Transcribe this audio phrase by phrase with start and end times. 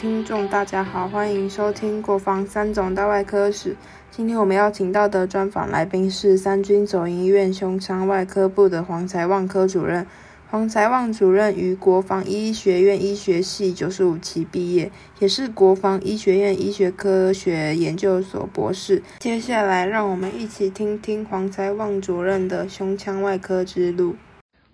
[0.00, 3.76] 听众，大家好，欢迎收听国防三总大外科史。
[4.10, 10.06] 今天我们邀请到的专访来宾是三军总医院胸腔外科部的黄才旺科主任。
[10.50, 19.02] 黄才旺主任于国防医学院医学系九十五期毕业，也是国防医学院医学科学研究所博士。
[19.18, 24.16] 接下来，让我们一起听听黄才旺主任的胸腔外科之路。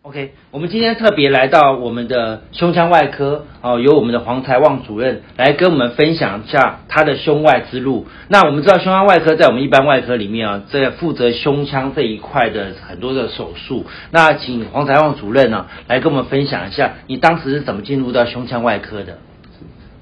[0.07, 8.07] OK，我们今天特别来到我们的胸腔外科，哦，由我们的黄才旺主任来跟我们分享一下他的胸外之路。
[8.29, 13.85] 那我们知道胸腔外科在我们一般外科里面啊，这负责胸腔这一块的很多的手术。
[14.13, 19.19] 那请黄才旺主任呢来跟我们分享一下，你当时是怎么进入到胸腔外科的？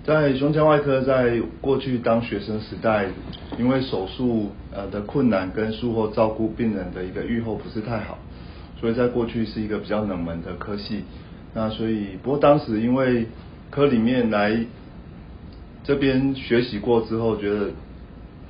[0.05, 3.07] 在胸腔外科，在过去当学生时代，
[3.59, 8.19] 因为手术呃的困难跟术后照顾病人的一个预后不是太好。
[8.81, 11.05] 所以在过去是一个比较冷门的科系，
[11.55, 13.27] 那所以不过当时因为
[13.71, 14.67] 科里面来
[15.85, 17.71] 这边学习过之后，觉得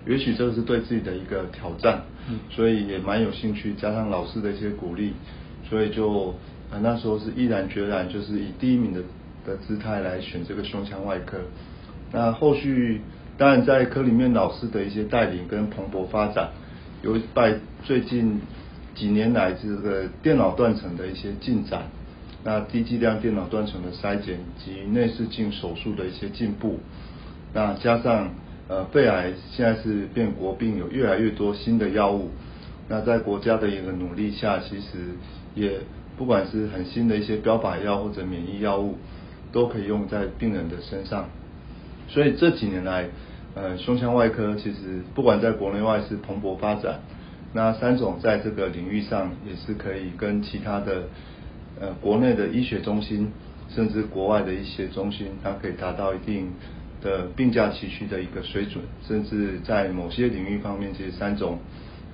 [0.06, 2.02] 也许这个是对自己的一个挑战，
[2.50, 5.12] 所以也蛮有兴趣，加上老师的一些鼓励，
[5.68, 6.34] 所以就
[6.80, 9.00] 那时候是毅然决然，就是以第一名的
[9.46, 11.38] 的姿态来选这个胸腔外科。
[12.12, 13.00] 那后续
[13.36, 16.48] 当然在科里面老师的一些带领跟蓬勃发展，
[17.02, 18.40] 有拜最近。
[18.94, 21.82] 几年来，这个电脑断层的一些进展，
[22.44, 26.78] 那低剂量电脑断层的筛检及内视镜手术的一些进步，
[27.52, 28.30] 那加上
[28.68, 32.30] 呃肺癌现在是变国病，有越来越多新的药物，
[32.88, 35.16] 那在国家的一个努力下，其实
[35.54, 35.80] 也
[36.16, 38.96] 不管是很新的一些标靶药或者免疫药物，
[39.50, 41.28] 都可以用在病人的身上，
[42.06, 43.08] 所以这几年来，
[43.56, 47.00] 呃胸腔外科其实不管在国内外是蓬勃发展。
[47.54, 51.04] 那三种在这个领域上也是可以跟其他的
[51.80, 53.30] 呃国内的医学中心，
[53.70, 56.52] 甚至国外的一些中心，它可以达到一定
[57.00, 61.60] 的并驾齐驱的一个水准，甚至在某些领域方面，其实三种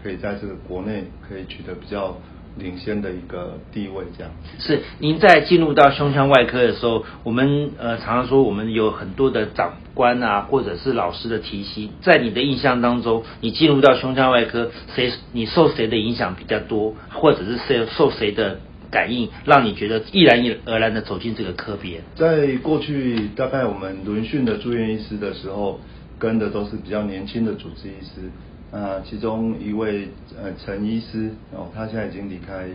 [0.02, 2.16] 可以在这个国内可以取得比较。
[2.58, 18.58] 领先的一个地位，这样是您在进入到胸腔外科的时候，我们呃常常说我们有很多的长官啊，或者是老师的提携，在你的印象当中，你进入到胸腔外科，谁你受谁的影响比较多，或者是谁受谁的
[18.90, 22.00] 感应，让你觉得毅然而然的走进这个科别？
[22.16, 25.80] 在过去，大概我们轮训的住院医师的时候，
[26.18, 28.30] 跟的都是比较年轻的主治医师。
[28.72, 30.06] 啊，其中一位
[30.40, 32.68] 呃陈医师哦，他现在已经离开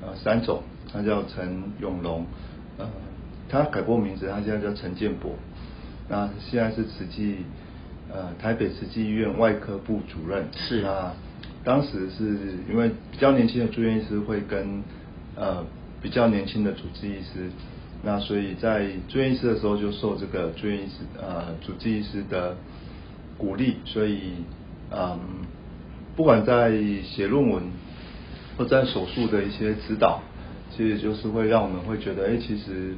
[0.00, 2.24] 呃三总，他叫陈永龙，
[2.78, 2.88] 呃，
[3.46, 5.32] 他改过名字，他现在叫陈建博，
[6.08, 7.44] 那现在是慈济
[8.10, 10.46] 呃台北慈济医院外科部主任。
[10.54, 11.12] 是啊，
[11.62, 14.82] 当时是因为比较年轻的住院医师会跟
[15.36, 15.62] 呃
[16.00, 17.50] 比较年轻的主治医师，
[18.02, 22.56] 那所以在住院医师的时候就受这个住院医师呃主治医师的
[23.36, 24.36] 鼓励，所以。
[24.96, 25.18] 嗯，
[26.14, 26.70] 不管在
[27.02, 27.64] 写论文
[28.56, 30.22] 或在手术的一些指导，
[30.70, 32.94] 其实就是会让我们会觉得，哎，其实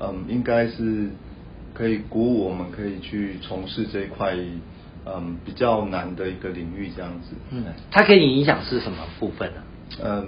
[0.00, 1.08] 嗯，应该是
[1.74, 4.34] 可以鼓舞我们，可以去从事这一块
[5.06, 7.36] 嗯比较难的一个领域这样子。
[7.50, 9.62] 嗯，它可以影响是什么部分呢？
[10.02, 10.24] 嗯，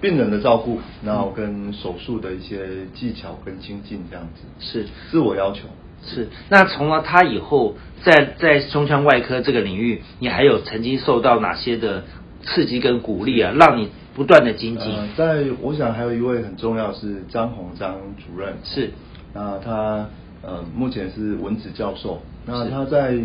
[0.00, 4.42] 病人的照顾，然后跟手术的一些技巧跟精进这样子。
[4.60, 5.68] 是自我要求。
[6.02, 12.04] 是，那从了他以后，在在胸腔外科这个领域，你还有曾经受到哪些的
[12.42, 14.90] 刺激跟鼓励啊，让你不断的精进？
[15.14, 18.90] 在我想还有一位很重要是张宏张主任，是，
[19.34, 20.08] 那他
[20.42, 23.18] 呃目前是文子教授，那他在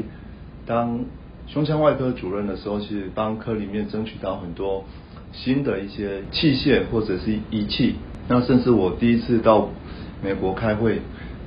[0.66, 1.06] 当
[1.47, 4.84] 胸腔外科主任的时候，其实帮科里面争取到很多
[5.31, 7.96] 新的一些器械或者是仪器，
[8.28, 9.69] 那甚至我第一次到
[10.22, 11.00] 美国开会。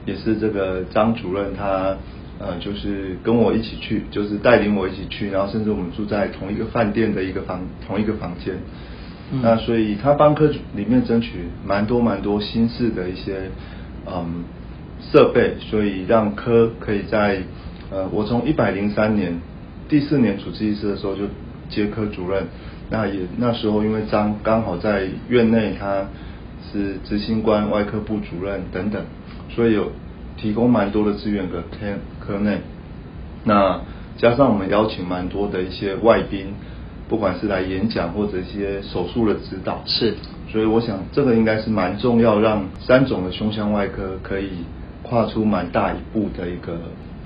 [0.09, 1.95] 也是这个张主任，他
[2.41, 8.55] 呃就是跟我一起去，就是带领我一起去，然后甚至我们住在同一个饭店的一个房同一个房间。
[9.43, 11.33] 那所以他帮科里面争取
[11.67, 13.51] 蛮多蛮多新式的一些
[14.07, 14.45] 嗯
[15.11, 17.43] 设备，所以让科可以在
[17.91, 19.39] 呃我从一百零三年
[19.87, 21.25] 第四年主治医师的时候就
[21.69, 22.47] 接科主任，
[22.89, 26.09] 那也那时候因为张刚好在院内，他
[26.73, 29.05] 是执行官、外科部主任等等。
[29.59, 29.91] 所以有
[30.37, 32.59] 提供蛮多的资源给科科内，
[33.43, 33.81] 那
[34.17, 36.55] 加上我们邀请蛮多的一些外宾，
[37.09, 40.15] 不管是来演讲或者一些手术的指导，是，
[40.49, 44.51] 所以我想这个应该是蛮重要，让三种的胸腔外科可以
[45.03, 46.79] 跨出蛮大一步的一个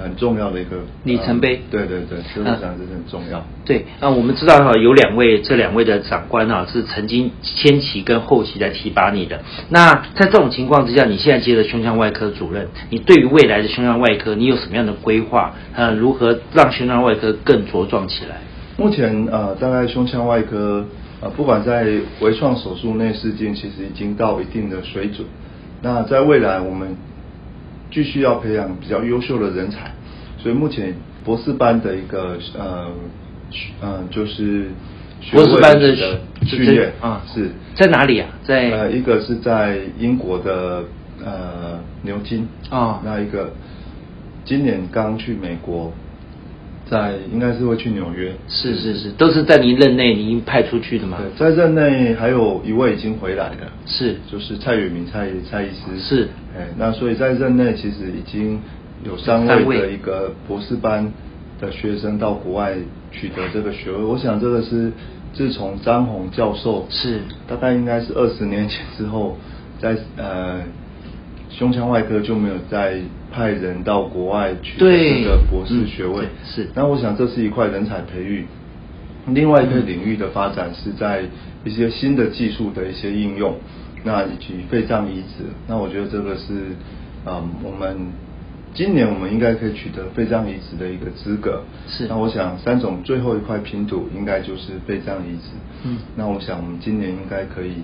[0.03, 3.45] 很重要的一个里程碑呃对对对，所以我想这是很重要。
[3.65, 9.41] 对，那我们知道哈，有两位这两位的长官啊，是曾经先期跟后期来提拔你的。
[9.69, 15.55] 那在这种情况之下，你现在接了胸腔外科主任，你对于未来的胸腔外科，你有什么样的规划？
[15.75, 18.41] 呃，如何让胸腔外科更茁壮起来？
[18.77, 20.85] 目前呃，大概胸腔外科
[21.21, 21.87] 呃，不管在
[22.21, 25.27] 微创手术、内视镜，其实已经到一定的水准。
[25.83, 26.97] 那在未来，我们
[27.93, 29.93] 继续要培养比较优秀的人才，
[30.39, 32.91] 所以目前博士班的一个呃，
[33.83, 34.71] 呃，就是
[35.21, 37.51] 学博士班的位的训练啊是。
[37.75, 38.29] 在哪里啊？
[38.43, 40.85] 在呃，一个是在英国的
[41.25, 42.49] 呃牛津。
[42.71, 43.53] 啊那一个
[44.45, 45.93] 今年刚去美国，
[46.91, 51.19] 在应该是会去纽约，是是是，都是在您任内您派出去的吗？
[51.19, 54.17] 对，在任内还有一位已经回来了，是。
[54.31, 55.99] 就是蔡宇明蔡蔡医师。
[55.99, 56.29] 是。
[56.57, 58.61] 哎，那所以在任内其实已经
[59.05, 61.11] 有三位的一个博士班
[61.61, 62.75] 的学生到国外
[63.11, 64.93] 取得这个学位，我想这个是
[65.33, 67.21] 自从张宏教授是。
[67.49, 69.39] 大概应该是二十年前之后，
[69.81, 70.61] 在呃
[71.57, 72.99] 胸腔外科就没有再
[73.31, 78.47] 派人到国外去对这个博士嗯学位对，是那我想这是一块人才培育。
[79.29, 81.23] 另外一个领域的发展是在
[81.65, 83.55] 一些新的技术的一些应用，
[84.03, 85.45] 那以及肺脏移植。
[85.69, 86.75] 那我觉得这个是，
[87.25, 87.97] 嗯，我们
[88.75, 91.63] 今年我们应该可以取得肺脏移植的一个资格。
[91.87, 95.51] 是那我想三种最后一块拼图应该就是肺脏移植。
[95.85, 97.75] 嗯那我想我们今年应该可以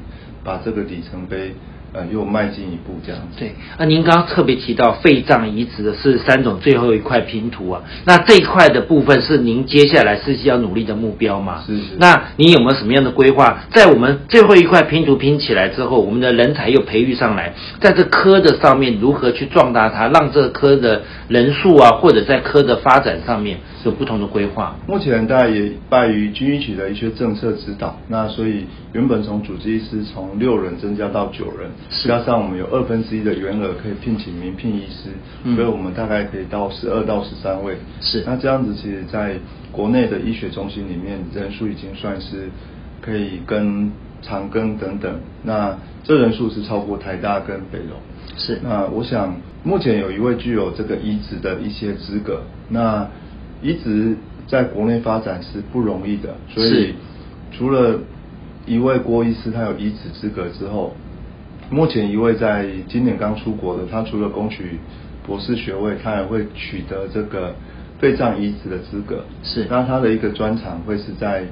[0.43, 1.55] 把这个里程碑，
[1.93, 3.39] 呃，又迈进一步这样子。
[3.39, 11.63] 对，那您刚刚特别提到肺脏移植的是三种最后一块拼图啊，那这一块的部分是您接下来是要努力的目标吗？
[11.67, 13.65] 是是那你有没有什么样的规划？
[13.73, 24.77] 在我们最后一块拼图拼起来之后，我们的人才又培育上来，在这科的上面如何去壮大它，让这科的人数啊，或者在科的发展上面有不同的规划？
[24.87, 35.11] 目前大概也拜于军医局的一些政策指导，那所以原本从主治医师从六人增加到九人，是加上我们有二分之一的员额可以聘请民聘医师，
[35.45, 37.77] 嗯所以我们大概可以到十二到十三位。
[38.01, 39.37] 是那这样子，其实在
[39.71, 42.49] 国内的医学中心里面，人数已经算是
[43.01, 43.91] 可以跟
[44.21, 47.97] 长庚等等，那这人数是超过台大跟北荣。
[48.37, 53.09] 是那我想，目前有一位具有这个移植的一些资格，那
[53.63, 54.17] 移植
[54.47, 56.95] 在国内发展是不容易的，所以
[57.53, 57.99] 除了
[58.67, 60.95] 一位郭医师他有移植资格之后，
[61.71, 64.79] 目前一位在今年刚出国的，他除了攻取
[65.27, 67.55] 博士学位，他还会取得这个
[67.99, 69.25] 肺脏移植的资格。
[69.43, 71.45] 是那他的一个专长会是在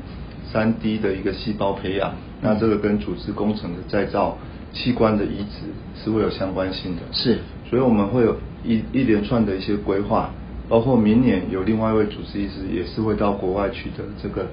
[0.50, 4.38] 三 D 的一个细胞培养，那这个跟组织工程的再造、
[4.72, 7.02] 器官的移植是会有相关性的。
[7.12, 7.38] 是
[7.68, 10.30] 所以我们会有一一连串的一些规划，
[10.68, 14.46] 包括明年有另外一位主治医师也是会到国外取得这个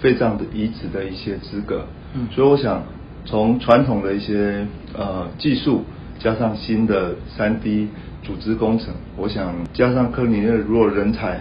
[0.00, 1.84] 肺脏的移植的一些资格。
[2.14, 2.82] 嗯所以我想
[3.24, 4.66] 从传统的一些
[4.96, 5.84] 呃技术，
[6.18, 7.88] 加上新的三 D
[8.22, 11.40] 组织工程，我想加上科里面的如果人才，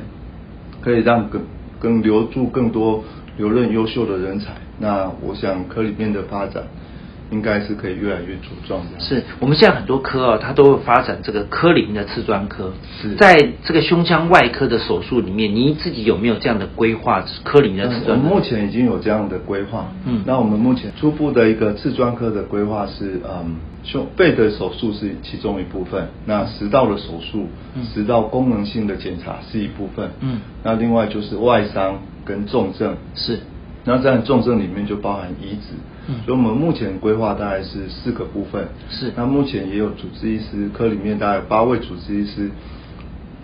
[0.81, 1.41] 可以让更
[1.79, 3.03] 更留住更多
[3.37, 6.63] 留任优秀的人才，那我想科里面的发展
[7.31, 8.99] 应该是可以越来越茁壮的。
[8.99, 12.71] 是我们现在很多科啊，它都会发展这个科林的次专科。
[13.01, 17.23] 是在这个胸腔外科的手术里面，您自己有没有这样的规划？
[17.43, 18.13] 科林的次专科？
[18.13, 19.91] 嗯我们目前已经有这样的规划。
[20.05, 30.09] 嗯那我们目前初步的一个次专科的规划是，嗯，胸肺的手术是其中一部分，那食道的手术，嗯食道功能性的检查是一部分。
[30.21, 32.95] 嗯那另外就是外伤跟重症。
[33.15, 33.39] 是
[33.83, 35.73] 那在重症里面就包含移植，
[36.07, 38.67] 嗯所以我们目前规划大概是四个部分。
[38.89, 42.49] 是那目前也有主治医师科里面大概有八位主治医师，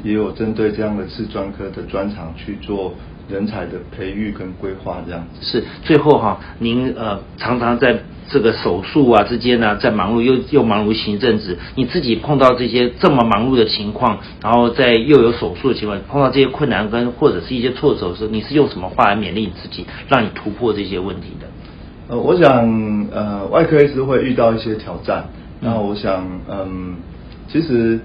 [0.04, 2.94] 也有针对这样的次专科的专长去做
[3.30, 5.46] 人才的培育跟规划这样子。
[5.46, 5.64] 是。
[5.84, 21.48] 最后哈、您呃常常在这个手术啊之间呢，在忙碌又又忙碌行政职，你自己碰到这些这么忙碌的情况，然后在又有手术的情况，碰到这些困难跟或者是一些挫折的时候，你是用什么话来勉励你自己，让你突破这些问题的？
[22.10, 25.26] 呃，我想，呃，外科医师会遇到一些挑战。
[25.30, 26.96] 嗯那我想，嗯，
[27.48, 27.98] 其实，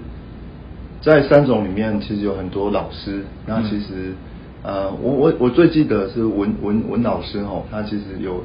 [1.01, 3.21] 在三种里面，其实有很多老师。
[3.45, 4.13] 那嗯其实，
[4.63, 8.41] 呃，我我我最记得是文文文老师哦，他其实有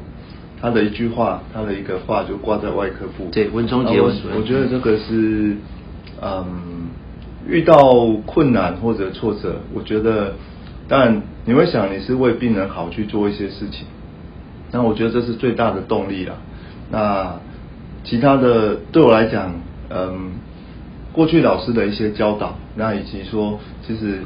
[0.60, 3.28] 他的一句话，他的一个话就挂在外科部。
[3.30, 5.56] 对文中杰文我觉得这个是，
[6.20, 6.44] 嗯，
[7.46, 7.76] 遇到
[8.26, 10.34] 困难或者挫折，我觉得，
[10.88, 13.86] 当然你会想你是为病人好去做一些事情。
[14.74, 16.36] 那我觉得这是最大的动力了。
[16.90, 17.36] 那
[18.02, 19.52] 其他的对我来讲，
[19.88, 20.32] 嗯，
[21.12, 24.18] 过去老师的一些教导，那以及说，其实，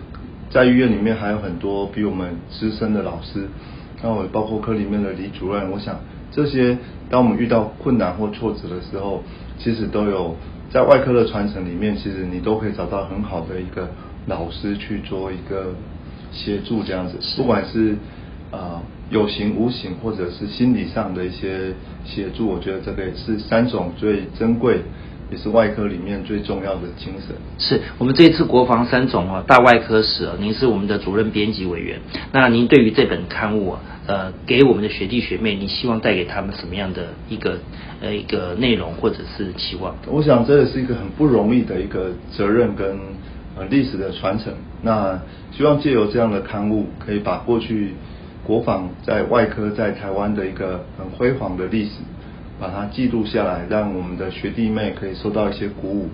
[0.48, 3.46] 在医院里面还有很多比我们资深的老师，
[4.02, 6.00] 那我包括科里面的李主任，我想
[6.32, 6.78] 这些
[7.10, 9.22] 当我们遇到困难或挫折的时候，
[9.58, 10.34] 其实都有
[10.70, 13.88] 在外科的传承里面，其实你都可以找到很好的一个
[14.26, 15.74] 老师去做一个
[16.32, 17.96] 协助这样子，不管是
[18.50, 21.72] 啊有形无形或者是心理上的一些
[22.04, 24.80] 协助，我觉得这个也是三种最珍贵。
[25.30, 27.36] 也是外科里面最重要的精神。
[27.58, 32.00] 是我们这一次国防三总啊，大外科史啊，您是我们的主任编辑委员。
[32.32, 37.58] 那您对于这本刊物啊，呃，给我们的学弟学妹，你希望带给他们什么样的一个
[38.00, 39.94] 呃一个内容或者是期望？
[40.06, 42.98] 我想这也是一个很不容易的一个责任跟
[43.58, 44.50] 呃历史的传承。
[44.80, 45.20] 那
[45.52, 47.92] 希望借由这样的刊物，可以把过去
[48.48, 51.90] 国防在外科在台湾的一个很辉煌的历史。
[52.60, 56.08] 把它记录下来，让我们的学弟妹可以受到一些鼓舞，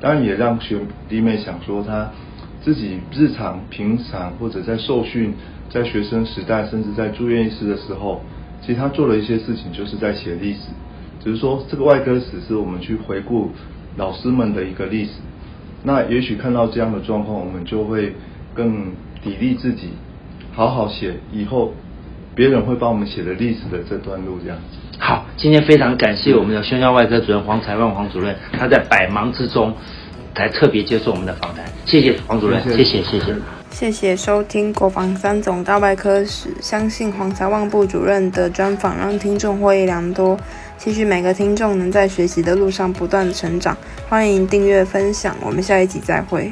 [0.00, 0.78] 当然也让学
[1.08, 2.08] 弟妹想说他
[2.62, 5.34] 自己日常平常或者在受训，
[5.68, 8.20] 在学生时代，甚至在住院医师的时候，
[8.60, 10.68] 其实他做了一些事情，就是在写历史。
[11.20, 13.50] 只是说这个外科史是我们去回顾
[13.96, 15.10] 老师们的一个历史。
[15.82, 18.12] 那也许看到这样的状况，我们就会
[18.54, 18.92] 更
[19.24, 19.88] 砥砺自己，
[20.58, 21.72] 好好写以后
[22.34, 24.98] 别人会帮我们写的历史的这段路这样子。
[24.98, 29.72] 好，今天非常感谢我们的胸腔外科主任黄才万黄主任，他在百忙之中
[30.34, 33.36] 才特别接受我们的访谈，谢谢黄主任，谢谢谢谢。
[33.70, 40.36] 谢谢收听国防三总大外科史，相信黄才旺部主任的专访让听众获益良多，
[40.76, 43.76] 期许每个听众能在学习的路上不断成长，
[44.08, 46.50] 欢迎订阅分享，我们下一集再会。